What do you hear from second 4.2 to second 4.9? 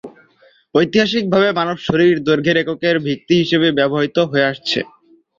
হয়ে আসছে।